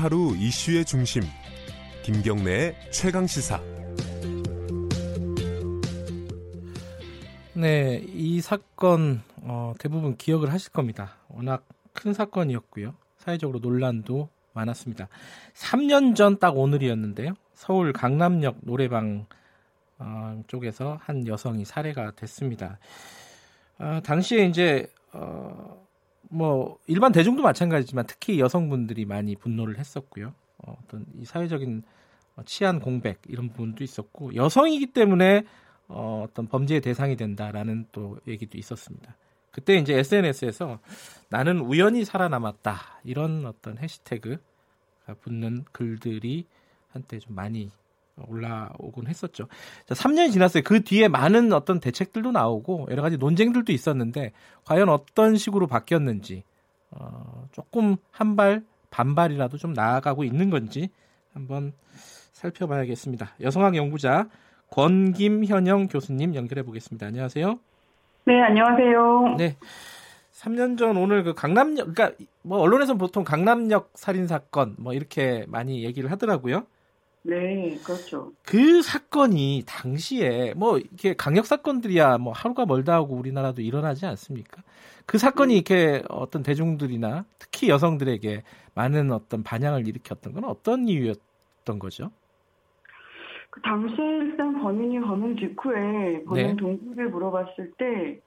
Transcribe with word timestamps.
하루 0.00 0.34
이슈의 0.34 0.86
중심 0.86 1.22
김경래의 2.04 2.74
최강 2.90 3.26
시사. 3.26 3.60
네, 7.52 8.02
이 8.06 8.40
사건 8.40 9.20
어, 9.42 9.74
대부분 9.78 10.16
기억을 10.16 10.50
하실 10.54 10.72
겁니다. 10.72 11.18
워낙 11.28 11.66
큰 11.92 12.14
사건이었고요. 12.14 12.94
사회적으로 13.18 13.58
논란도 13.58 14.30
많았습니다. 14.54 15.08
3년 15.52 16.16
전 16.16 16.38
딱 16.38 16.56
오늘이었는데요. 16.56 17.34
서울 17.52 17.92
강남역 17.92 18.60
노래방 18.62 19.26
어, 19.98 20.42
쪽에서 20.46 20.98
한 21.02 21.26
여성이 21.26 21.66
살해가 21.66 22.12
됐습니다. 22.12 22.78
어, 23.78 24.00
당시에 24.02 24.46
이제 24.46 24.90
어, 25.12 25.86
뭐 26.28 26.78
일반 26.86 27.12
대중도 27.12 27.42
마찬가지지만 27.42 28.06
특히 28.06 28.38
여성분들이 28.38 29.04
많이 29.04 29.36
분노를 29.36 29.78
했었고요. 29.78 30.34
어, 30.58 30.76
어떤 30.84 31.06
이 31.18 31.24
사회적인 31.24 31.82
치안 32.44 32.80
공백 32.80 33.20
이런 33.28 33.48
부분도 33.48 33.84
있었고 33.84 34.34
여성이기 34.34 34.92
때문에 34.92 35.44
어, 35.88 36.24
어떤 36.28 36.46
범죄의 36.46 36.80
대상이 36.80 37.16
된다라는 37.16 37.86
또 37.92 38.18
얘기도 38.26 38.56
있었습니다. 38.58 39.16
그때 39.50 39.76
이제 39.76 39.98
SNS에서 39.98 40.78
나는 41.28 41.60
우연히 41.60 42.04
살아남았다 42.04 43.00
이런 43.04 43.44
어떤 43.46 43.78
해시태그가 43.78 44.38
붙는 45.20 45.64
글들이 45.72 46.46
한때 46.92 47.18
좀 47.18 47.34
많이 47.34 47.70
올라오곤 48.28 49.06
했었죠. 49.06 49.46
자, 49.86 49.94
3년이 49.94 50.32
지났어요. 50.32 50.62
그 50.64 50.82
뒤에 50.82 51.08
많은 51.08 51.52
어떤 51.52 51.80
대책들도 51.80 52.32
나오고 52.32 52.88
여러 52.90 53.02
가지 53.02 53.16
논쟁들도 53.16 53.72
있었는데 53.72 54.32
과연 54.64 54.88
어떤 54.88 55.36
식으로 55.36 55.66
바뀌었는지 55.66 56.44
어, 56.90 57.46
조금 57.52 57.96
한 58.10 58.36
발 58.36 58.62
반발이라도 58.90 59.56
좀 59.56 59.72
나아가고 59.72 60.24
있는 60.24 60.50
건지 60.50 60.90
한번 61.32 61.72
살펴봐야겠습니다. 62.32 63.34
여성학 63.40 63.76
연구자 63.76 64.28
권김현영 64.70 65.88
교수님 65.88 66.34
연결해 66.34 66.62
보겠습니다. 66.62 67.06
안녕하세요. 67.06 67.58
네, 68.26 68.40
안녕하세요. 68.42 69.36
네. 69.38 69.56
3년 70.32 70.78
전 70.78 70.96
오늘 70.96 71.22
그 71.22 71.34
강남역 71.34 71.94
그러니까 71.94 72.16
뭐 72.42 72.58
언론에서 72.58 72.94
보통 72.94 73.24
강남역 73.24 73.92
살인 73.94 74.26
사건 74.26 74.74
뭐 74.78 74.94
이렇게 74.94 75.44
많이 75.48 75.84
얘기를 75.84 76.10
하더라고요. 76.10 76.66
네, 77.22 77.78
그렇죠. 77.84 78.32
그 78.44 78.82
사건이 78.82 79.64
당시에 79.66 80.54
뭐 80.54 80.78
이렇게 80.78 81.14
강력 81.14 81.46
사건들이야 81.46 82.18
뭐 82.18 82.32
하루가 82.32 82.64
멀다 82.64 82.94
하고 82.94 83.14
우리나라도 83.14 83.60
일어나지 83.62 84.06
않습니까? 84.06 84.62
그 85.04 85.18
사건이 85.18 85.54
이렇게 85.54 86.02
어떤 86.08 86.42
대중들이나 86.42 87.24
특히 87.38 87.68
여성들에게 87.68 88.42
많은 88.74 89.12
어떤 89.12 89.42
반향을 89.42 89.86
일으켰던 89.86 90.32
건 90.32 90.44
어떤 90.44 90.88
이유였던 90.88 91.78
거죠? 91.78 92.10
그 93.50 93.60
당시에 93.62 94.06
일단 94.18 94.60
범인이 94.60 95.00
범행 95.00 95.36
직후에 95.36 96.24
범행 96.24 96.46
네. 96.46 96.56
동기를 96.56 97.10
물어봤을 97.10 97.72
때 97.76 98.20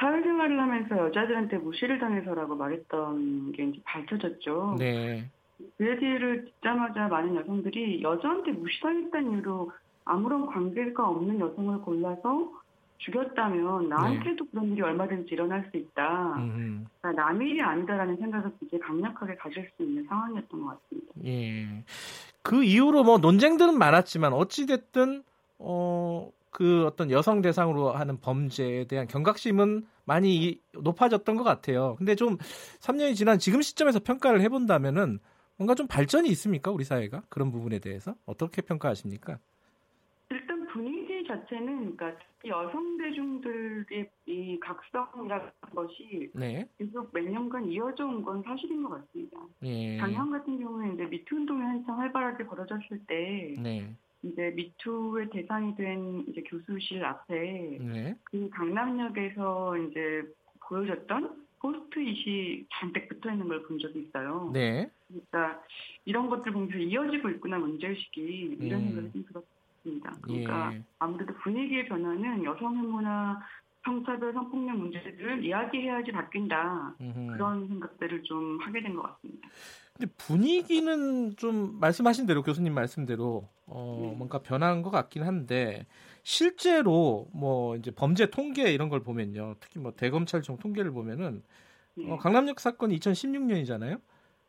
사회생활을 0.00 0.58
하면서 0.58 0.98
여자들한테 0.98 1.58
무시를 1.58 1.98
당해서라고 1.98 2.56
말했던 2.56 3.52
게 3.52 3.64
이제 3.64 3.80
밝혀졌죠. 3.84 4.76
네. 4.78 5.30
그 5.58 5.88
얘기를 5.88 6.44
듣자마자 6.44 7.08
많은 7.08 7.36
여성들이 7.36 8.02
여자한테 8.02 8.52
무시당했다는 8.52 9.32
이유로 9.32 9.72
아무런 10.04 10.46
관계가 10.46 11.08
없는 11.08 11.40
여성을 11.40 11.78
골라서 11.78 12.50
죽였다면 12.98 13.88
나한테도 13.88 14.44
네. 14.44 14.50
그런 14.50 14.72
일이 14.72 14.82
얼마든지 14.82 15.28
일어날 15.32 15.68
수 15.70 15.76
있다. 15.76 16.34
그러니까 16.36 17.12
남의 17.12 17.50
일이 17.50 17.62
아니다라는 17.62 18.16
생각을 18.16 18.52
굉장히 18.58 18.82
강력하게 18.82 19.34
가질 19.36 19.70
수 19.76 19.82
있는 19.82 20.04
상황이었던 20.06 20.64
것 20.64 20.82
같습니다. 20.82 21.12
예. 21.24 21.84
그 22.42 22.62
이후로 22.62 23.04
뭐 23.04 23.18
논쟁들은 23.18 23.76
많았지만 23.78 24.32
어찌됐든, 24.32 25.22
어, 25.58 26.30
그 26.50 26.86
어떤 26.86 27.10
여성 27.10 27.42
대상으로 27.42 27.92
하는 27.92 28.20
범죄에 28.20 28.84
대한 28.84 29.06
경각심은 29.06 29.86
많이 30.04 30.60
높아졌던 30.72 31.36
것 31.36 31.42
같아요. 31.42 31.96
근데 31.96 32.14
좀 32.14 32.36
3년이 32.80 33.16
지난 33.16 33.38
지금 33.38 33.60
시점에서 33.60 33.98
평가를 33.98 34.40
해본다면은 34.42 35.18
뭔가 35.56 35.74
좀 35.74 35.86
발전이 35.86 36.28
있습니까? 36.30 36.70
우리 36.70 36.84
사회가 36.84 37.22
그런 37.28 37.50
부분에 37.52 37.78
대해서 37.78 38.14
어떻게 38.26 38.62
평가하십니까? 38.62 39.38
일단 40.30 40.66
분위기 40.68 41.24
자체는 41.26 41.96
그러니까 41.96 42.12
여성 42.46 42.96
대중들의 42.98 44.10
이 44.26 44.58
각성이라는 44.60 45.50
것이 45.74 46.30
네. 46.34 46.68
계속 46.78 47.12
몇 47.12 47.22
년간 47.24 47.66
이어져 47.70 48.06
온 48.06 48.24
건 48.24 48.42
사실인 48.42 48.82
것 48.82 48.90
같습니다. 48.90 49.38
예. 49.62 49.96
작년 49.98 50.30
같은 50.30 50.58
경우에 50.58 50.92
이제 50.94 51.04
미투 51.04 51.36
운동이 51.36 51.62
한창 51.62 51.98
활발하게 52.00 52.46
벌어졌을 52.46 52.98
때 53.06 53.54
네. 53.58 53.94
이제 54.22 54.52
미투의 54.56 55.30
대상이 55.30 55.74
된 55.76 56.24
이제 56.28 56.42
교수실 56.42 57.04
앞에 57.04 57.78
네. 57.80 58.16
그 58.24 58.48
강남역에서 58.50 59.76
이제 59.78 60.22
보여졌던 60.66 61.43
포스트잇이 61.68 62.66
잔뜩 62.72 63.08
붙어 63.08 63.30
있는 63.32 63.48
걸 63.48 63.64
본 63.66 63.78
적이 63.78 64.00
있어요. 64.00 64.50
네. 64.52 64.90
그러니까 65.08 65.62
이런 66.04 66.28
것들 66.28 66.52
보면서 66.52 66.76
이어지고 66.76 67.30
있구나 67.30 67.58
문제의식이 67.58 68.58
이런 68.60 68.80
음. 68.82 68.86
생각이 68.88 69.12
좀 69.12 69.24
들었습니다. 69.26 70.16
그러니까 70.20 70.74
예. 70.74 70.82
아무래도 70.98 71.32
분위기의 71.42 71.86
변화는 71.88 72.44
여성 72.44 72.76
혐오나 72.76 73.40
성차별 73.84 74.32
성폭력 74.32 74.76
문제들을 74.78 75.44
이야기해야지 75.44 76.12
바뀐다. 76.12 76.94
음흠. 77.00 77.32
그런 77.32 77.68
생각들을 77.68 78.22
좀 78.24 78.58
하게 78.60 78.82
된 78.82 78.94
것 78.96 79.02
같습니다. 79.02 79.48
근데 79.96 80.12
분위기는 80.16 81.36
좀 81.36 81.78
말씀하신 81.80 82.26
대로 82.26 82.42
교수님 82.42 82.74
말씀대로 82.74 83.48
어 83.66 83.98
네. 84.10 84.16
뭔가 84.16 84.38
변한 84.40 84.82
것 84.82 84.90
같긴 84.90 85.22
한데 85.22 85.86
실제로 86.24 87.28
뭐 87.32 87.76
이제 87.76 87.90
범죄 87.90 88.30
통계 88.30 88.72
이런 88.72 88.88
걸 88.88 89.02
보면요. 89.02 89.56
특히 89.60 89.78
뭐 89.78 89.92
대검찰청 89.92 90.56
통계를 90.56 90.90
보면은 90.90 91.42
네. 91.94 92.10
어, 92.10 92.16
강남역 92.16 92.58
사건이 92.58 92.98
2016년이잖아요. 92.98 94.00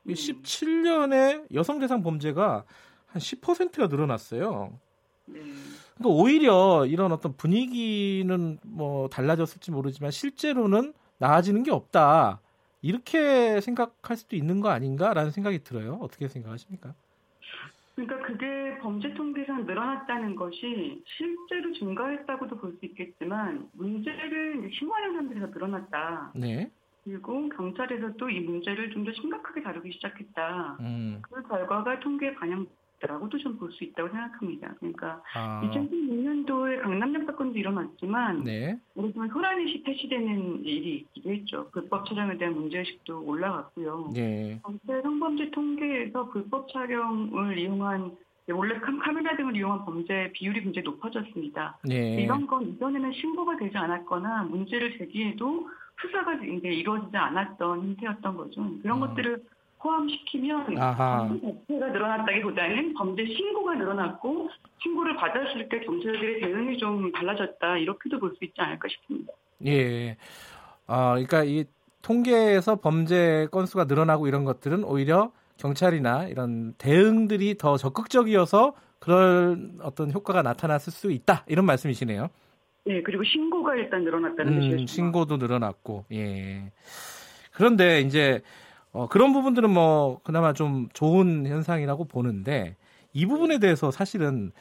음. 0.07 0.13
17년에 0.13 1.53
여성 1.53 1.79
대상 1.79 2.01
범죄가 2.01 2.63
한 3.07 3.21
10%가 3.21 3.87
늘어났어요. 3.87 4.79
네. 5.25 5.39
그러니까 5.97 6.21
오히려 6.21 6.85
이런 6.85 7.11
어떤 7.11 7.35
분위기는 7.35 8.57
뭐 8.63 9.09
달라졌을지 9.09 9.71
모르지만 9.71 10.11
실제로는 10.11 10.93
나아지는 11.17 11.63
게 11.63 11.71
없다. 11.71 12.39
이렇게 12.81 13.59
생각할 13.61 14.15
수도 14.15 14.35
있는 14.37 14.61
거 14.61 14.69
아닌가라는 14.69 15.31
생각이 15.31 15.63
들어요. 15.63 15.97
어떻게 16.01 16.27
생각하십니까? 16.29 16.93
그러니까 17.95 18.27
그게 18.27 18.77
범죄 18.79 19.13
통계상 19.13 19.65
늘어났다는 19.65 20.35
것이 20.35 21.03
실제로 21.05 21.71
증가했다고도 21.73 22.57
볼 22.57 22.77
수 22.77 22.85
있겠지만 22.85 23.69
문제를 23.73 24.69
심화하는 24.77 25.11
사람들이 25.13 25.39
더 25.39 25.47
늘어났다. 25.47 26.33
네. 26.35 26.69
그리고 27.05 27.47
경찰에서도 27.49 28.29
이 28.29 28.39
문제를 28.41 28.91
좀 28.91 29.05
더 29.05 29.13
심각하게 29.13 29.61
다루기 29.63 29.91
시작했다. 29.93 30.77
음. 30.81 31.21
그 31.23 31.41
결과가 31.43 31.99
통계에 31.99 32.33
반영 32.35 32.67
라고도 33.07 33.37
좀 33.37 33.57
볼 33.57 33.71
수 33.71 33.83
있다고 33.83 34.09
생각합니다. 34.09 34.73
그러니까 34.79 35.21
아. 35.33 35.61
2016년도에 35.65 36.81
강남역 36.81 37.25
사건도 37.25 37.57
일어났지만 37.57 38.43
네. 38.43 38.77
들면 38.93 39.29
소란의식 39.29 39.83
폐시되는 39.83 40.65
일이 40.65 40.97
있기도 40.97 41.31
했죠. 41.31 41.69
불법 41.71 42.05
촬영에 42.07 42.37
대한 42.37 42.53
문제의식도 42.55 43.23
올라갔고요. 43.25 44.11
네. 44.13 44.59
전체 44.63 45.01
성범죄 45.01 45.51
통계에서 45.51 46.29
불법 46.29 46.71
촬영을 46.71 47.57
이용한 47.57 48.15
원래 48.51 48.79
카메라 48.79 49.35
등을 49.35 49.55
이용한 49.55 49.85
범죄 49.85 50.31
비율이 50.33 50.61
굉장히 50.61 50.85
높아졌습니다. 50.85 51.79
네. 51.83 52.21
이런 52.21 52.45
건 52.45 52.67
이전에는 52.67 53.11
신고가 53.13 53.57
되지 53.57 53.75
않았거나 53.75 54.43
문제를 54.43 54.97
제기해도 54.99 55.67
수사가 56.01 56.35
이제 56.35 56.67
이루어지지 56.67 57.15
않았던 57.17 57.79
형태였던 57.79 58.37
거죠. 58.37 58.61
그런 58.81 58.97
음. 58.97 58.99
것들을 58.99 59.43
포함시키면 59.85 60.65
범죄 60.65 61.41
자체가 61.41 61.87
늘어났다기보다는 61.91 62.95
범죄 62.95 63.23
신고가 63.25 63.75
늘어났고 63.75 64.49
신고를 64.81 65.15
받았을 65.15 65.69
때 65.69 65.79
경찰들의 65.81 66.41
대응이 66.41 66.77
좀 66.79 67.11
달라졌다 67.11 67.77
이렇게도 67.77 68.19
볼 68.19 68.35
수 68.35 68.43
있지 68.43 68.59
않을까 68.59 68.87
싶습니다. 68.89 69.33
예. 69.65 70.17
아, 70.87 71.11
그러니까 71.11 71.43
이 71.43 71.65
통계에서 72.01 72.77
범죄 72.77 73.47
건수가 73.51 73.85
늘어나고 73.85 74.27
이런 74.27 74.43
것들은 74.43 74.83
오히려 74.83 75.31
경찰이나 75.57 76.25
이런 76.27 76.73
대응들이 76.77 77.57
더 77.57 77.77
적극적이어서 77.77 78.73
그런 78.99 79.79
어떤 79.83 80.11
효과가 80.11 80.41
나타났을 80.41 80.91
수 80.91 81.11
있다 81.11 81.45
이런 81.47 81.65
말씀이시네요. 81.65 82.29
네, 82.85 83.01
그리고 83.03 83.23
신고가 83.23 83.75
일단 83.75 84.03
늘어났다는 84.03 84.53
음, 84.53 84.59
뜻이죠. 84.59 84.85
신고도 84.87 85.37
늘어났고, 85.37 86.05
예. 86.11 86.71
그런데 87.51 88.01
이제 88.01 88.41
어, 88.95 89.07
그런 89.07 89.33
부분들은 89.33 89.69
뭐 89.69 90.19
그나마 90.23 90.53
좀 90.53 90.89
좋은 90.93 91.45
현상이라고 91.47 92.05
보는데 92.05 92.75
이 93.13 93.25
부분에 93.25 93.59
대해서 93.59 93.91
사실은 93.91 94.51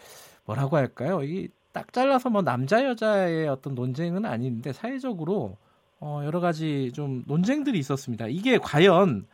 뭐라고 0.44 0.76
할까요? 0.76 1.22
이 1.22 1.48
딱 1.74 1.92
잘라서 1.92 2.30
뭐 2.30 2.40
남자 2.40 2.84
여자의 2.84 3.48
어떤 3.48 3.74
논쟁은 3.74 4.24
아닌데 4.24 4.72
사회적으로 4.72 5.58
어, 5.98 6.22
여러 6.24 6.38
가지 6.38 6.92
좀 6.94 7.24
논쟁들이 7.26 7.78
있었습니다. 7.80 8.28
이게 8.28 8.58
과연 8.58 9.26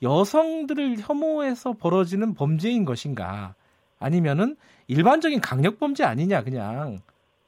여성들을 0.00 0.96
혐오해서 1.00 1.74
벌어지는 1.74 2.32
범죄인 2.32 2.86
것인가 2.86 3.54
아니면은 3.98 4.56
일반적인 4.86 5.42
강력 5.42 5.78
범죄 5.78 6.02
아니냐 6.02 6.42
그냥 6.44 6.92
뭐 6.92 6.98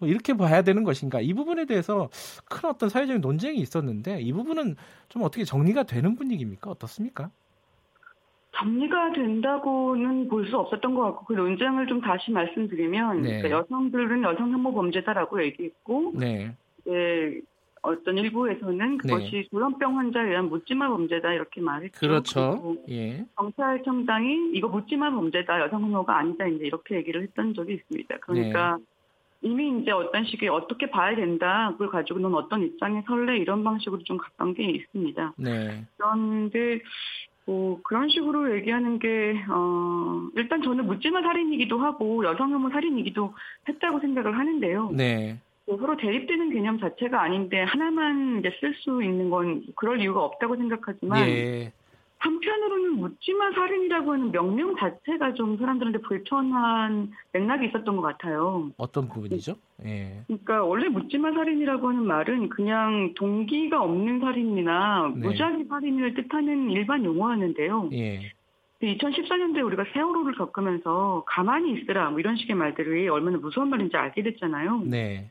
이렇게 0.07 0.35
봐야 0.35 0.63
되는 0.63 0.85
것인가 0.85 1.21
이 1.21 1.33
부분에 1.35 1.65
대해서 1.65 2.09
큰 2.49 2.69
어떤 2.69 2.89
사회적인 2.89 3.21
논쟁이 3.21 3.59
있었는데 3.59 4.21
이 4.21 4.33
부분은 4.33 4.77
좀 5.09 5.23
어떻게 5.23 5.45
정리가 5.45 5.85
되는 5.85 6.15
분위기입니까 6.15 6.71
어떻습니까? 6.71 7.31
정리가 8.57 9.13
된다고는 9.13 10.29
볼 10.29 10.47
수 10.47 10.57
없었던 10.59 10.95
것 10.95 11.03
같고 11.03 11.25
그 11.25 11.33
논쟁을 11.33 11.87
좀 11.87 12.01
다시 12.01 12.31
말씀드리면 12.31 13.23
네. 13.23 13.41
그러니까 13.41 13.51
여성들은 13.59 14.23
여성 14.23 14.53
혐오 14.53 14.73
범죄다라고 14.73 15.43
얘기했고 15.45 16.13
네. 16.15 16.55
네. 16.85 17.41
어떤 17.83 18.17
일부에서는 18.17 18.99
그것이 18.99 19.31
네. 19.31 19.49
조현병 19.51 19.99
환자에 19.99 20.29
의한 20.29 20.49
묻지마 20.49 20.89
범죄다 20.89 21.33
이렇게 21.35 21.61
말했죠. 21.61 21.99
그렇죠. 21.99 22.77
예. 22.89 23.27
경찰청장이 23.37 24.53
이거 24.55 24.69
묻지마 24.69 25.11
범죄다 25.11 25.61
여성 25.61 25.83
혐오가 25.83 26.17
아니다 26.17 26.47
이제 26.47 26.65
이렇게 26.65 26.97
얘기를 26.97 27.23
했던 27.23 27.53
적이 27.53 27.75
있습니다. 27.75 28.19
그러니까 28.21 28.79
네. 28.79 28.85
이미 29.45 29.81
이제 29.81 29.91
어떤 29.91 30.25
식의 30.25 30.49
어떻게 30.49 30.91
봐야 30.91 31.15
된다 31.15 31.71
그걸 31.73 31.91
가지고 31.91 32.19
넌 32.19 32.35
어떤 32.35 32.63
입장에 32.63 33.03
설레 33.07 33.39
이런 33.39 33.63
방식으로 33.63 34.03
좀 34.03 34.17
갔던 34.17 34.55
게 34.55 34.65
있습니다. 34.65 35.35
네. 35.37 35.85
그런데 35.97 36.81
뭐 37.45 37.79
그런 37.85 38.09
식으로 38.09 38.57
얘기하는 38.57 38.99
게 38.99 39.35
어, 39.51 40.29
일단 40.35 40.63
저는 40.63 40.87
묻지마 40.87 41.21
살인이기도 41.21 41.79
하고 41.79 42.25
여성 42.25 42.53
혐오 42.53 42.71
살인이기도 42.71 43.35
했다고 43.69 44.01
생각을 44.01 44.39
하는데요. 44.39 44.91
네. 44.93 45.39
뭐 45.67 45.77
서로 45.79 45.97
대립되는 45.97 46.51
개념 46.51 46.79
자체가 46.79 47.21
아닌데 47.21 47.63
하나만 47.63 48.39
이제 48.41 48.51
쓸 48.61 48.75
수 48.77 49.03
있는 49.03 49.29
건 49.29 49.63
그럴 49.77 50.01
이유가 50.01 50.25
없다고 50.25 50.57
생각하지만 50.57 51.29
예. 51.29 51.73
한편으로는 52.25 53.01
묻지마 53.01 53.53
살인이라고 53.53 54.13
하는 54.13 54.33
명령 54.33 54.75
자체가 54.77 55.35
좀 55.35 55.59
사람들한테 55.59 55.99
불편한 56.01 57.13
맥락이 57.33 57.67
있었던 57.67 57.97
것 57.97 58.03
같아요. 58.03 58.71
어떤 58.79 59.09
부분이죠? 59.09 59.55
예. 59.85 60.23
그러니까 60.27 60.65
원래 60.65 60.89
묻지마 60.89 61.33
살인이라고 61.33 61.89
하는 61.89 62.07
말은 62.07 62.49
그냥 62.49 63.13
동기가 63.15 63.83
없는 63.83 64.21
살인이나 64.21 65.13
네. 65.15 65.29
무작위 65.29 65.65
살인을 65.67 66.15
뜻하는 66.15 66.71
일반 66.71 67.05
용어였는데요. 67.05 67.91
예. 67.93 68.33
2014년도에 68.81 69.65
우리가 69.65 69.85
세월호를 69.93 70.35
겪으면서 70.35 71.25
가만히 71.27 71.73
있으라 71.73 72.11
뭐 72.11 72.21
이런 72.21 72.37
식의 72.37 72.57
말들이 72.57 73.09
얼마나 73.09 73.37
무서운 73.37 73.69
말인지 73.69 73.97
알게 73.97 74.23
됐잖아요. 74.23 74.83
네. 74.87 75.31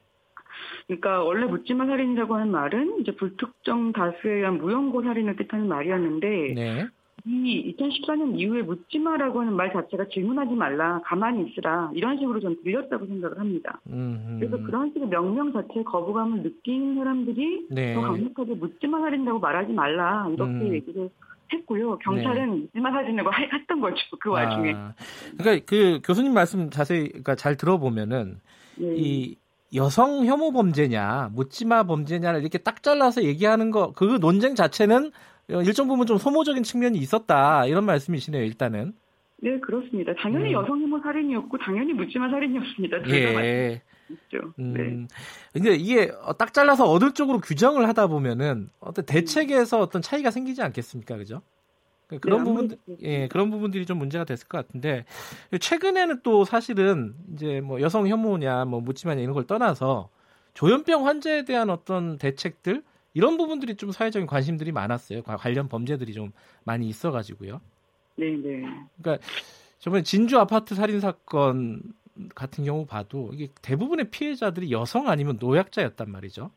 그러니까 0.88 1.24
원래 1.24 1.46
묻지마 1.46 1.86
살인이라고 1.86 2.36
하는 2.36 2.52
말은 2.52 3.00
이제 3.02 3.16
불특정 3.16 3.94
다수에 3.94 4.34
의한 4.34 4.58
무연고 4.58 5.04
살인을 5.04 5.36
뜻하는 5.36 5.68
말이었는데 5.68 6.54
네. 6.56 6.88
이 7.26 7.74
2014년 7.78 8.38
이후에 8.38 8.64
묻지마라고 8.64 9.42
하는 9.42 9.54
말 9.56 9.72
자체가 9.72 10.08
질문하지 10.12 10.56
말라, 10.56 11.00
가만히 11.06 11.50
있으라 11.50 11.90
이런 11.94 12.18
식으로 12.18 12.42
전 12.42 12.62
들렸다고 12.62 13.06
생각을 13.06 13.40
합니다. 13.40 13.80
음흠. 13.88 14.40
그래서 14.40 14.58
그런 14.64 14.92
식의 14.92 15.08
명령 15.08 15.54
자체에 15.54 15.84
거부감을 15.84 16.44
느끼는 16.44 16.96
사람들이 16.96 17.68
네. 17.70 17.94
더 17.94 18.02
강력하게 18.02 18.56
묻지마 18.56 19.00
살인다고 19.00 19.40
말하지 19.40 19.72
말라 19.72 20.28
이렇게 20.34 20.52
음. 20.52 20.74
얘기를 20.74 21.10
했고요. 21.54 21.98
경찰은 22.00 22.50
네. 22.50 22.62
묻지마 22.64 22.92
살인이라고 22.92 23.32
했던 23.54 23.80
거죠 23.80 23.96
그 24.20 24.30
와중에. 24.30 24.74
아, 24.74 24.94
그러니까 25.38 25.66
그 25.66 26.02
교수님 26.04 26.34
말씀 26.34 26.70
자세히 26.70 27.08
그러니까 27.08 27.36
잘 27.36 27.56
들어보면은 27.56 28.40
네. 28.76 28.96
이 28.98 29.36
여성 29.76 30.26
혐오 30.26 30.52
범죄냐, 30.52 31.32
묻지마 31.34 31.84
범죄냐를 31.84 32.42
이렇게 32.42 32.58
딱 32.58 32.84
잘라서 32.84 33.24
얘기하는 33.24 33.72
거, 33.72 33.92
그 33.94 34.20
논쟁 34.20 34.56
자체는 34.56 35.12
일정 35.50 35.88
부분 35.88 36.06
좀 36.06 36.18
소모적인 36.18 36.64
측면이 36.64 36.98
있었다. 36.98 37.66
이런 37.66 37.86
말씀이시네요, 37.86 38.44
일단은. 38.44 38.94
네, 39.38 39.60
그렇습니다. 39.60 40.14
당연히 40.16 40.50
음. 40.50 40.62
여성 40.62 40.82
혐오 40.82 41.00
살인이었고, 41.02 41.58
당연히 41.58 41.94
묻지마 41.94 42.30
살인이었습니다. 42.30 43.10
예. 43.10 43.82
있죠. 44.10 44.54
음. 44.60 44.74
네. 44.74 45.08
근데 45.54 45.76
이게 45.76 46.12
딱 46.38 46.54
잘라서 46.54 46.90
어느 46.90 47.14
쪽으로 47.14 47.40
규정을 47.40 47.88
하다 47.88 48.08
보면은 48.08 48.70
어떤 48.80 49.06
대책에서 49.06 49.80
어떤 49.80 50.02
차이가 50.02 50.30
생기지 50.30 50.62
않겠습니까? 50.62 51.18
그죠? 51.18 51.42
그 52.16 52.20
그런 52.20 52.44
네, 52.44 52.52
부분, 52.52 52.78
예, 53.02 53.28
그런 53.28 53.50
부분들이 53.50 53.86
좀 53.86 53.98
문제가 53.98 54.24
됐을 54.24 54.48
것 54.48 54.58
같은데 54.58 55.06
최근에는 55.60 56.22
또 56.24 56.46
사실은 56.46 57.16
이제 57.34 57.62
뭐 57.62 57.82
여성 57.82 58.08
혐오냐, 58.08 58.66
뭐 58.66 58.82
묻지마냐 58.82 59.22
이런 59.22 59.34
걸 59.34 59.46
떠나서 59.46 60.10
조현병 60.54 61.08
환자에 61.08 61.46
대한 61.46 61.70
어떤 61.70 62.18
대책들 62.18 62.84
이런 63.14 63.38
부분들이 63.38 63.76
좀 63.76 63.92
사회적인 63.92 64.28
관심들이 64.28 64.72
많았어요. 64.72 65.22
관련 65.24 65.68
범죄들이 65.68 66.14
좀 66.14 66.32
많이 66.64 66.88
있어가지고요. 66.88 67.62
네, 68.16 68.32
네. 68.38 68.64
그러니까 69.02 69.26
저번에 69.80 70.04
진주 70.04 70.40
아파트 70.40 70.76
살인 70.76 71.00
사건 71.00 71.82
같은 72.36 72.64
경우 72.64 72.86
봐도 72.86 73.32
이게 73.34 73.50
대부분의 73.62 74.10
피해자들이 74.12 74.72
여성 74.72 75.10
아니면 75.10 75.38
노약자였단 75.40 76.10
말이죠. 76.12 76.52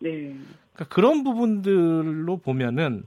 네. 0.00 0.36
그러니까 0.72 0.94
그런 0.94 1.24
부분들로 1.24 2.36
보면은 2.38 3.04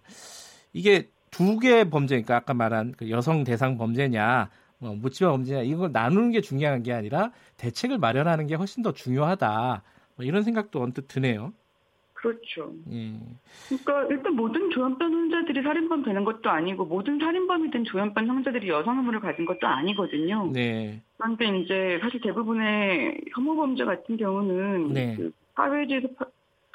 이게 0.74 1.10
두 1.32 1.60
개의 1.60 1.90
범죄, 1.90 2.16
그러니까 2.16 2.38
아까 2.38 2.54
말한 2.54 2.94
그 2.98 3.10
여성 3.10 3.44
대상 3.44 3.78
범죄냐, 3.78 4.50
뭐 4.80 4.96
묻지마 4.96 5.32
범죄냐 5.32 5.62
이걸 5.62 5.92
나누는 5.92 6.32
게 6.32 6.42
중요한 6.42 6.84
게 6.84 6.94
아니라 6.94 7.32
대책을 7.58 7.98
마련하는 7.98 8.48
게 8.48 8.56
훨씬 8.56 8.84
더 8.84 8.92
중요하다. 8.94 9.84
뭐 10.16 10.26
이런 10.26 10.44
생각도 10.44 10.82
언뜻 10.82 11.08
드네요. 11.08 11.54
그렇죠. 12.14 12.74
예. 12.92 13.14
그러니까 13.70 14.14
일단 14.14 14.36
모든 14.36 14.70
조현병 14.72 15.14
환자들이 15.14 15.64
살인범 15.64 16.04
되는 16.04 16.26
것도 16.26 16.50
아니고 16.50 16.84
모든 16.84 17.18
살인범이 17.18 17.72
된 17.72 17.86
조현병 17.86 18.30
환자들이 18.30 18.68
여성 18.68 18.98
혐오를 18.98 19.22
가진 19.22 19.46
것도 19.46 19.66
아니거든요. 19.66 20.50
네. 20.52 21.02
그런데 21.18 21.46
이제 21.60 21.98
사실 22.02 22.20
대부분의 22.20 23.22
혐오 23.34 23.56
범죄 23.56 23.86
같은 23.86 24.18
경우는 24.18 24.94
네. 24.94 25.16
그 25.16 25.32
사회주의에서 25.56 26.10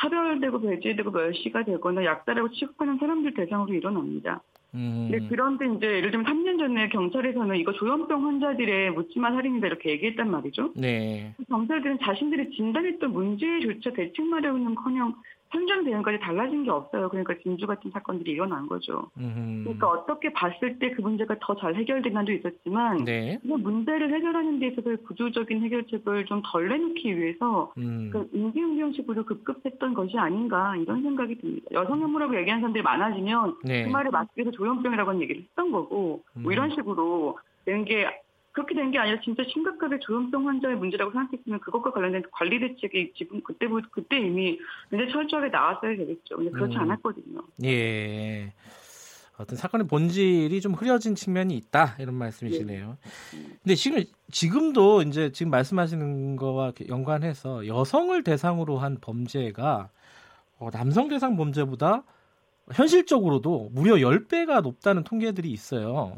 차별되고 0.00 0.61
배제되고 0.61 1.11
멸시가 1.11 1.64
되거나 1.64 2.05
약자라고 2.05 2.50
취급하는 2.50 2.99
사람들 2.99 3.35
대상으로 3.35 3.73
일어납니다. 3.75 4.43
음. 4.75 5.08
네, 5.11 5.20
그런데 5.29 5.67
이제 5.67 5.87
예를 5.87 6.11
들면 6.11 6.26
3년 6.26 6.58
전에 6.58 6.88
경찰에서는 6.88 7.56
이거 7.56 7.73
조현병 7.73 8.26
환자들의 8.26 8.91
묻지마 8.91 9.31
살인이다 9.31 9.69
이렇게 9.69 9.91
얘기했단 9.91 10.31
말이죠. 10.31 10.73
네. 10.75 11.35
경찰들은 11.49 11.99
자신들이 12.02 12.50
진단했던 12.50 13.12
문제조차 13.12 13.93
대책 13.93 14.26
마련은커녕 14.26 15.14
현장 15.55 15.85
대응까지 15.85 16.19
달라진 16.21 16.65
게 16.65 16.71
없어요. 16.71 17.08
그러니까 17.08 17.34
진주 17.43 17.67
같은 17.67 17.91
사건들이 17.91 18.32
일어난 18.32 18.67
거죠. 18.67 19.08
음흠. 19.19 19.63
그러니까 19.65 19.89
어떻게 19.89 20.32
봤을 20.32 20.79
때 20.79 20.91
그 20.94 21.01
문제가 21.01 21.37
더 21.41 21.55
잘 21.56 21.75
해결된 21.77 22.17
한도 22.17 22.32
있었지만 22.32 23.05
네. 23.05 23.39
그 23.43 23.46
문제를 23.49 24.13
해결하는 24.13 24.58
데 24.58 24.69
있어서 24.69 24.96
구조적인 25.06 25.63
해결책을 25.63 26.27
좀 26.27 26.43
덜 26.44 26.69
내놓기 26.69 27.17
위해서 27.19 27.73
음. 27.79 28.11
그 28.13 28.29
인기응용식으로 28.32 29.25
급급했던 29.25 29.94
것이 29.94 30.19
아닌가 30.19 30.77
이런 30.77 31.03
생각이 31.03 31.37
듭니다. 31.39 31.67
여성 31.73 32.01
혐오라고 32.01 32.37
얘기하는 32.37 32.61
사람들이 32.61 32.82
많아지면 32.82 33.56
네. 33.65 33.84
그 33.84 33.91
말에 33.91 34.11
맞게 34.11 34.44
서 34.44 34.51
조현병이라고 34.51 35.11
하는 35.11 35.23
얘기를 35.23 35.43
했던 35.43 35.70
거고 35.70 35.94
뭐 35.94 36.20
음. 36.37 36.43
뭐 36.43 36.53
이런 36.53 36.70
식으로 36.70 37.39
되는 37.65 37.84
게 37.84 38.06
그렇게 38.55 38.75
된 38.75 38.91
게 38.91 38.99
아니라 38.99 39.20
진짜 39.20 39.43
심각하게 39.53 39.99
조현병 39.99 40.46
환자의 40.46 40.77
문제라고 40.77 41.11
생각했으면 41.11 41.58
그것과 41.61 41.91
관련된 41.91 42.23
관리 42.31 42.61
대책이 42.61 43.13
지금 43.17 43.43
그때 43.43 43.67
그때 43.91 44.19
이미 44.19 44.58
굉장히 44.89 45.13
철저하게 45.13 45.49
나왔어야 45.49 45.96
되겠죠. 45.96 46.37
근데 46.37 46.51
그렇지 46.53 46.77
음. 46.77 46.82
않았거든요. 46.82 47.43
예. 47.65 48.53
어떤 49.37 49.56
사건의 49.56 49.89
본질이 49.89 50.61
좀 50.61 50.75
흐려진 50.75 51.17
측면이 51.17 51.56
있다 51.56 51.96
이런 51.99 52.15
말씀이시네요. 52.15 52.96
네. 53.32 53.39
근데 53.65 53.75
지금 53.75 54.05
지금도 54.31 55.03
이제 55.03 55.32
지금 55.32 55.51
말씀하시는 55.51 56.37
거와 56.37 56.73
연관해서 56.89 57.67
여성을 57.67 58.23
대상으로 58.23 58.79
한 58.79 58.99
범죄가 59.01 59.91
어, 60.58 60.70
남성 60.70 61.08
대상 61.08 61.37
범죄보다 61.37 62.05
현실적으로도 62.73 63.70
무려 63.73 63.96
10배가 63.96 64.63
높다는 64.63 65.03
통계들이 65.03 65.51
있어요. 65.51 66.17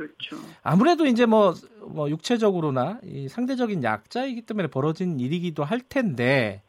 그렇죠. 0.00 0.36
아무래도 0.62 1.04
이제 1.04 1.26
뭐, 1.26 1.52
뭐 1.86 2.08
육체적으로나 2.08 3.00
이 3.04 3.28
상대적인 3.28 3.82
약자이기 3.84 4.42
때문에 4.42 4.68
벌어진 4.68 5.20
일이기도 5.20 5.62
할 5.62 5.80
텐데 5.80 6.62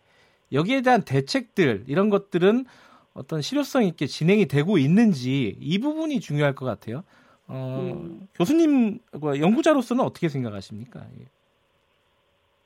여기에 0.52 0.82
대한 0.82 1.04
대책들 1.04 1.86
이런 1.88 2.10
것들은 2.10 2.66
어떤 3.14 3.42
실효성 3.42 3.84
있게 3.86 4.06
진행이 4.08 4.48
되고 4.48 4.78
있는지 4.78 5.56
이 5.60 5.80
부분이 5.80 6.20
중요할 6.20 6.56
것 6.56 6.66
같아요. 6.66 7.04
어, 7.48 7.92
음. 7.94 8.28
교수님 8.36 9.00
뭐 9.20 9.38
연구자로서는 9.40 10.04
어떻게 10.04 10.28
생각하십니까? 10.30 11.02
예. 11.20 11.26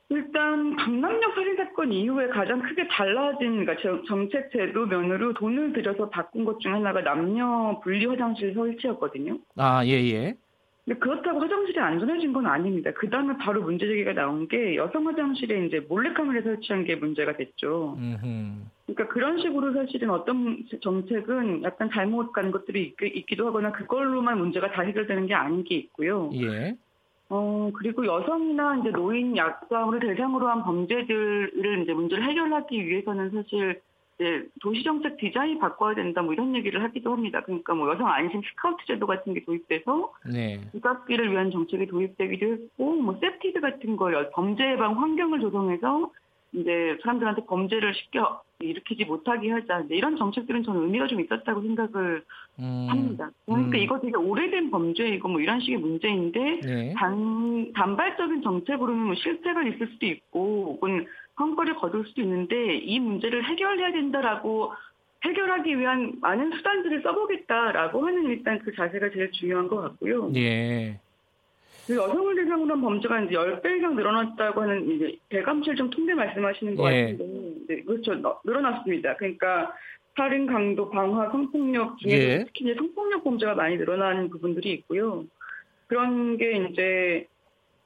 일단 0.10 0.76
강남역 0.76 1.34
살인 1.34 1.56
사건 1.58 1.92
이후에 1.92 2.28
가장 2.28 2.62
크게 2.62 2.88
달라진 2.88 3.66
그러니까 3.66 3.76
정책 4.08 4.52
제도 4.52 4.86
면으로 4.86 5.34
돈을 5.34 5.74
들여서 5.74 6.10
바꾼 6.10 6.46
것 6.46 6.60
중 6.60 6.76
하나가 6.76 7.02
남녀 7.02 7.80
분리 7.84 8.06
화장실 8.06 8.54
설치였거든요. 8.54 9.40
아, 9.58 9.84
예, 9.86 9.94
예. 9.94 10.36
근데 10.86 11.00
그렇다고 11.00 11.40
화장실이 11.40 11.80
안전해진 11.80 12.32
건 12.32 12.46
아닙니다. 12.46 12.92
그 12.94 13.10
다음에 13.10 13.36
바로 13.38 13.64
문제 13.64 13.88
제기가 13.88 14.14
나온 14.14 14.48
게 14.48 14.76
여성 14.76 15.08
화장실에 15.08 15.66
이제 15.66 15.80
몰래카메라 15.80 16.44
설치한 16.44 16.86
게 16.86 16.96
문제가 16.96 17.36
됐죠. 17.36 17.98
그러니까 17.98 18.24
그러니까 18.86 19.08
그런 19.08 19.40
식으로 19.40 19.74
사실은 19.74 20.12
어떤 20.12 20.64
정책은 20.82 21.64
약간 21.64 21.90
잘못 21.92 22.32
간 22.32 22.52
것들이 22.52 22.94
있, 23.02 23.26
기도 23.26 23.48
하거나 23.48 23.72
그걸로만 23.72 24.38
문제가 24.38 24.72
다 24.72 24.84
해결되는 24.84 25.26
게 25.26 25.34
아닌 25.34 25.64
게 25.64 25.76
있고요. 25.76 26.30
예. 26.36 26.78
어, 27.30 27.72
그리고 27.74 28.06
여성이나 28.06 28.78
이제 28.78 28.92
노인 28.92 29.36
약자를 29.36 30.00
대상으로 30.00 30.48
한 30.48 30.64
범죄들을 30.64 31.82
이제 31.82 31.94
문제를 31.94 32.24
해결하기 32.24 32.86
위해서는 32.86 33.32
사실 33.32 33.82
이제 34.16 34.48
도시정책 34.62 35.18
디자인 35.18 35.60
바꿔야 35.60 35.94
된다 35.94 36.22
뭐 36.22 36.34
이런 36.34 36.56
얘기를 36.56 36.82
하기도 36.84 37.12
합니다. 37.12 37.42
그러니까 37.42 37.74
뭐 37.74 37.92
여성 37.92 38.08
안심 38.08 38.42
스카우트 38.42 38.86
제도 38.86 39.06
같은 39.06 39.34
게 39.34 39.44
도입돼서 39.44 40.14
네. 40.32 40.62
부각기를 40.72 41.32
위한 41.32 41.52
정책이 41.52 41.88
도입되기도 41.88 42.46
했고 42.46 42.96
뭐 42.96 43.18
CPTED 43.20 43.60
같은 43.60 43.98
걸 43.98 44.30
범죄 44.32 44.72
예방 44.72 45.02
환경을 45.02 45.42
조성해서 45.42 46.12
이제 46.54 46.98
사람들한테 47.02 47.46
범죄를 47.46 47.94
쉽게 47.94 48.20
일으키지 48.60 49.04
못하게 49.04 49.52
하자. 49.52 49.84
이런 49.90 50.16
정책들은 50.16 50.64
저는 50.64 50.84
의미가 50.84 51.08
좀 51.08 51.20
있었다고 51.20 51.62
생각을 51.62 52.24
음, 52.60 52.88
합니다. 52.90 53.30
그러니까 53.46 53.78
음. 53.78 53.84
이거 53.84 54.00
되게 54.00 54.16
오래된 54.16 54.72
범죄이고 54.72 55.28
뭐 55.28 55.42
이런 55.42 55.60
식의 55.60 55.78
문제인데 55.78 56.60
네. 56.62 56.94
단 56.96 57.74
단발적인 57.74 58.42
정책으로는 58.42 59.04
뭐 59.04 59.16
실패가 59.16 59.64
있을 59.64 59.88
수도 59.88 60.06
있고 60.06 60.78
혹은 60.78 61.06
성과를 61.38 61.76
거둘 61.76 62.06
수도 62.06 62.22
있는데 62.22 62.76
이 62.78 63.00
문제를 63.00 63.44
해결해야 63.44 63.92
된다라고 63.92 64.74
해결하기 65.24 65.80
위한 65.80 66.14
많은 66.22 66.52
수단들을 66.52 67.02
써보겠다라고 67.02 68.06
하는 68.06 68.26
일단 68.26 68.60
그 68.60 68.74
자세가 68.76 69.10
제일 69.12 69.32
중요한 69.32 69.68
것 69.68 69.78
같고요. 69.78 70.32
예. 70.36 71.00
그 71.88 71.96
여성을 71.96 72.36
대상으로 72.36 72.74
한 72.74 72.82
범죄가 72.82 73.22
이제 73.22 73.36
10배 73.36 73.78
이상 73.78 73.96
늘어났다고 73.96 74.62
하는 74.62 74.90
이제 74.90 75.18
대감실좀 75.30 75.90
통계 75.92 76.14
말씀하시는 76.14 76.76
것 76.76 76.92
예. 76.92 77.12
같은데, 77.12 77.76
네, 77.76 77.82
그렇죠. 77.84 78.40
늘어났습니다. 78.44 79.16
그러니까 79.18 79.74
살인, 80.16 80.48
강도, 80.48 80.90
방화, 80.90 81.30
성폭력 81.32 81.98
중에 82.00 82.12
예. 82.12 82.44
특히 82.46 82.66
이제 82.66 82.76
성폭력 82.76 83.24
범죄가 83.24 83.56
많이 83.56 83.78
늘어나는 83.78 84.30
부분들이 84.30 84.72
있고요. 84.74 85.26
그런 85.88 86.38
게 86.38 86.68
이제 86.70 87.28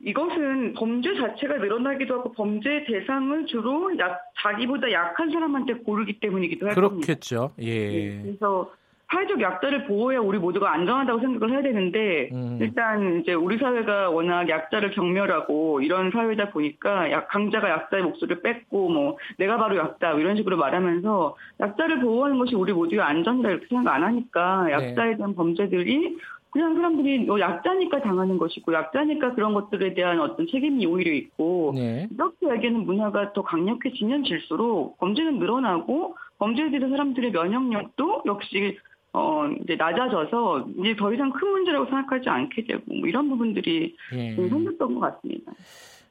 이것은 0.01 0.73
범죄 0.73 1.13
자체가 1.15 1.57
늘어나기도 1.57 2.19
하고 2.19 2.31
범죄 2.31 2.85
대상을 2.85 3.45
주로 3.47 3.97
약, 3.99 4.21
자기보다 4.41 4.91
약한 4.91 5.29
사람한테 5.29 5.73
고르기 5.79 6.19
때문이기도 6.19 6.69
하죠. 6.69 6.75
그렇겠죠. 6.75 7.51
예. 7.59 7.89
네, 7.89 8.21
그래서 8.23 8.71
사회적 9.11 9.41
약자를 9.41 9.87
보호해야 9.87 10.19
우리 10.19 10.37
모두가 10.37 10.71
안전하다고 10.71 11.19
생각을 11.19 11.55
해야 11.55 11.63
되는데 11.63 12.29
음. 12.31 12.59
일단 12.61 13.19
이제 13.19 13.33
우리 13.33 13.57
사회가 13.57 14.11
워낙 14.11 14.47
약자를 14.47 14.91
경멸하고 14.91 15.81
이런 15.81 16.11
사회다 16.11 16.51
보니까 16.51 17.11
약 17.11 17.27
강자가 17.27 17.69
약자의 17.69 18.03
목소리를 18.03 18.43
뺏고 18.43 18.89
뭐 18.89 19.17
내가 19.37 19.57
바로 19.57 19.77
약자 19.77 20.13
이런 20.13 20.35
식으로 20.35 20.57
말하면서 20.57 21.35
약자를 21.59 22.01
보호하는 22.01 22.37
것이 22.37 22.53
우리 22.55 22.71
모두의 22.71 23.01
안전이다 23.01 23.49
이렇게 23.49 23.65
생각 23.67 23.95
안 23.95 24.03
하니까 24.03 24.65
네. 24.65 24.73
약자에 24.73 25.17
대한 25.17 25.33
범죄들이 25.33 26.17
그냥 26.51 26.73
사람들이 26.75 27.25
뭐 27.25 27.39
약자니까 27.39 28.01
당하는 28.01 28.37
것이고 28.37 28.73
약자니까 28.73 29.35
그런 29.35 29.53
것들에 29.53 29.93
대한 29.93 30.19
어떤 30.19 30.47
책임이 30.47 30.85
오히려 30.85 31.13
있고 31.13 31.73
네. 31.75 32.07
이렇게 32.11 32.49
얘기하는 32.51 32.85
문화가 32.85 33.33
더 33.33 33.43
강력해지면 33.43 34.23
질수록 34.23 34.97
범죄는 34.97 35.37
늘어나고 35.39 36.15
범죄에 36.39 36.71
대한 36.71 36.89
사람들의 36.89 37.31
면역력도 37.31 38.23
역시 38.25 38.77
어, 39.13 39.47
이제 39.63 39.75
낮아져서 39.75 40.69
이제 40.79 40.95
더 40.95 41.13
이상 41.13 41.31
큰 41.31 41.47
문제라고 41.49 41.85
생각하지 41.85 42.29
않게 42.29 42.65
되고 42.65 42.83
뭐 42.87 43.07
이런 43.07 43.29
부분들이 43.29 43.95
예. 44.13 44.35
생겼던 44.35 44.95
것 44.95 44.99
같습니다. 44.99 45.51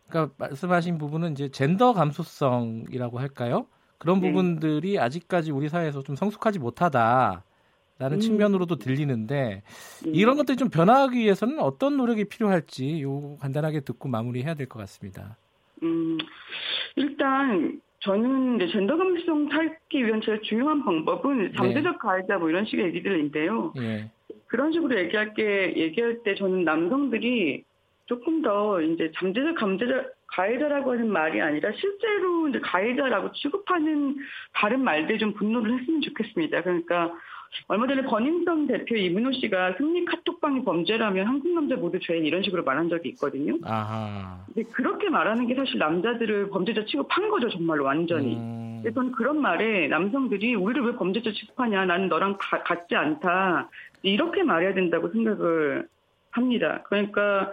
그러니까 0.08 0.34
말씀하신 0.38 0.98
부분은 0.98 1.32
이제 1.32 1.48
젠더 1.48 1.92
감수성이라고 1.92 3.18
할까요? 3.18 3.66
그런 3.98 4.20
네. 4.20 4.28
부분들이 4.28 4.98
아직까지 4.98 5.50
우리 5.52 5.68
사회에서 5.68 6.02
좀 6.02 6.16
성숙하지 6.16 6.58
못하다 6.58 7.44
라는 7.98 8.18
음. 8.18 8.20
측면으로도 8.20 8.76
들리는데 8.76 9.62
네. 10.04 10.10
이런 10.12 10.36
것들이 10.36 10.56
좀 10.56 10.68
변화하기 10.70 11.18
위해서는 11.18 11.58
어떤 11.58 11.96
노력이 11.96 12.26
필요할지 12.26 13.02
요 13.02 13.36
간단하게 13.40 13.80
듣고 13.80 14.08
마무리해야 14.08 14.54
될 14.54 14.68
것 14.68 14.78
같습니다. 14.80 15.36
음, 15.82 16.18
일단 16.96 17.80
저는 18.00 18.56
이제 18.56 18.70
젠더 18.72 18.96
감수성 18.96 19.48
찾기 19.50 20.06
위한 20.06 20.20
제일 20.20 20.40
중요한 20.42 20.84
방법은 20.84 21.54
잠재적 21.56 21.92
네. 21.92 21.98
가해자 22.00 22.38
뭐 22.38 22.48
이런 22.48 22.64
식의 22.66 22.86
얘기들인데요. 22.86 23.72
네. 23.76 24.10
그런 24.46 24.72
식으로 24.72 24.96
얘기할 24.98 25.34
게 25.34 25.74
얘기할 25.76 26.22
때 26.22 26.34
저는 26.36 26.64
남성들이 26.64 27.64
조금 28.06 28.42
더 28.42 28.80
이제 28.80 29.10
잠재적 29.18 29.56
감재자 29.56 30.04
가해자라고 30.28 30.92
하는 30.92 31.10
말이 31.10 31.40
아니라 31.40 31.72
실제로 31.72 32.48
이제 32.48 32.60
가해자라고 32.60 33.32
취급하는 33.32 34.16
다른 34.52 34.84
말들 34.84 35.18
좀 35.18 35.32
분노를 35.34 35.80
했으면 35.80 36.00
좋겠습니다. 36.02 36.62
그러니까 36.62 37.12
얼마 37.66 37.86
전에 37.86 38.02
버닝썬 38.02 38.66
대표 38.66 38.96
이문호 38.96 39.32
씨가 39.32 39.74
승리 39.78 40.04
카톡방이 40.04 40.64
범죄라면 40.64 41.26
한국 41.26 41.52
남자 41.52 41.76
모두 41.76 41.98
죄인 42.00 42.24
이런 42.24 42.42
식으로 42.42 42.64
말한 42.64 42.88
적이 42.88 43.10
있거든요. 43.10 43.56
아하. 43.64 44.44
근데 44.46 44.62
그렇게 44.70 45.08
말하는 45.08 45.46
게 45.46 45.54
사실 45.54 45.78
남자들을 45.78 46.50
범죄자 46.50 46.84
취급한 46.84 47.28
거죠, 47.28 47.48
정말로 47.48 47.84
완전히. 47.84 48.36
음. 48.36 48.78
그래서 48.82 48.94
저는 48.94 49.12
그런 49.12 49.40
말에 49.40 49.88
남성들이 49.88 50.54
우리를 50.54 50.86
왜 50.86 50.96
범죄자 50.96 51.32
취급하냐, 51.32 51.84
나는 51.84 52.08
너랑 52.08 52.36
가, 52.38 52.62
같지 52.62 52.94
않다. 52.94 53.68
이렇게 54.02 54.42
말해야 54.42 54.74
된다고 54.74 55.10
생각을 55.10 55.88
합니다. 56.30 56.82
그러니까 56.84 57.52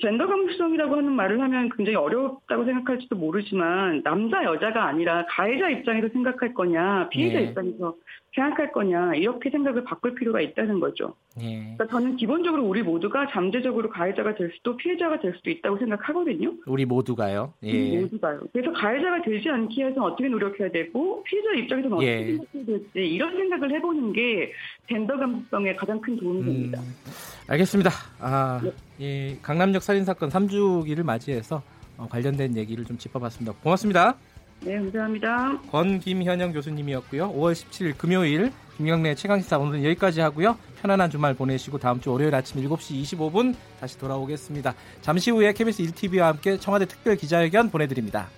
젠더 0.00 0.26
감수성이라고 0.26 0.96
하는 0.96 1.12
말을 1.12 1.40
하면 1.40 1.68
굉장히 1.76 1.96
어렵다고 1.96 2.64
생각할지도 2.64 3.14
모르지만 3.14 4.02
남자 4.02 4.42
여자가 4.42 4.86
아니라 4.86 5.24
가해자 5.28 5.70
입장에서 5.70 6.08
생각할 6.08 6.54
거냐 6.54 7.08
피해자 7.10 7.38
네. 7.38 7.44
입장에서 7.46 7.94
생각할 8.34 8.72
거냐 8.72 9.14
이렇게 9.14 9.48
생각을 9.48 9.84
바꿀 9.84 10.14
필요가 10.14 10.40
있다는 10.40 10.80
거죠. 10.80 11.14
네. 11.36 11.74
그러니까 11.76 11.86
저는 11.86 12.16
기본적으로 12.16 12.64
우리 12.64 12.82
모두가 12.82 13.28
잠재적으로 13.30 13.88
가해자가 13.88 14.34
될 14.34 14.52
수도 14.56 14.76
피해자가 14.76 15.20
될 15.20 15.34
수도 15.36 15.50
있다고 15.50 15.78
생각하거든요. 15.78 16.54
우리 16.66 16.84
모두가요. 16.84 17.54
예. 17.62 17.70
우리 17.70 17.98
모두가요. 18.02 18.40
그래서 18.52 18.72
가해자가 18.72 19.22
되지 19.22 19.48
않기 19.48 19.80
위해서 19.80 20.02
어떻게 20.02 20.28
노력해야 20.28 20.70
되고 20.70 21.22
피해자 21.22 21.52
입장에서는 21.52 21.96
어떻게 21.96 22.10
예. 22.10 22.24
생각해야 22.24 22.64
될지 22.66 22.90
이런 22.94 23.36
생각을 23.36 23.70
해보는 23.72 24.12
게 24.12 24.52
젠더 24.88 25.16
감수성에 25.16 25.74
가장 25.76 26.00
큰 26.00 26.16
도움이 26.16 26.40
음, 26.40 26.44
됩니다. 26.44 26.80
알겠습니다. 27.48 27.90
아, 28.20 28.60
네. 28.62 28.72
이 28.98 29.36
강남역 29.42 29.82
살인 29.82 30.04
사건 30.04 30.30
3주기를 30.30 31.02
맞이해서 31.02 31.62
어, 31.96 32.08
관련된 32.10 32.56
얘기를 32.56 32.84
좀 32.84 32.98
짚어봤습니다. 32.98 33.52
고맙습니다. 33.62 34.16
네, 34.60 34.76
감사합니다. 34.76 35.60
권 35.70 36.00
김현영 36.00 36.52
교수님이었고요. 36.52 37.32
5월 37.32 37.52
17일 37.52 37.96
금요일 37.96 38.52
김경래 38.76 39.14
최강시사 39.14 39.58
오늘은 39.58 39.84
여기까지 39.84 40.20
하고요. 40.20 40.56
편안한 40.80 41.10
주말 41.10 41.34
보내시고 41.34 41.78
다음 41.78 42.00
주 42.00 42.10
월요일 42.12 42.34
아침 42.34 42.62
7시 42.62 43.02
25분 43.02 43.54
다시 43.80 43.98
돌아오겠습니다. 43.98 44.74
잠시 45.02 45.30
후에 45.30 45.52
KBS 45.52 45.82
1TV와 45.84 46.20
함께 46.22 46.58
청와대 46.58 46.86
특별 46.86 47.16
기자회견 47.16 47.70
보내드립니다. 47.70 48.28